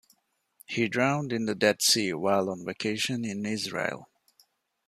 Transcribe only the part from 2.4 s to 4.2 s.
on vacation in Israel.